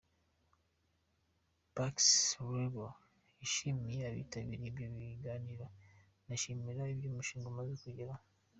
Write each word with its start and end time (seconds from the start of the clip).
Barks-Ruggles, 1.73 2.99
yashimiye 3.41 4.01
abitabiriye 4.11 4.69
ibyo 4.71 4.87
biganiro 4.97 5.65
anashima 6.23 6.65
iby’umushinga 6.93 7.47
umaze 7.49 7.73
kugeraho. 7.85 8.23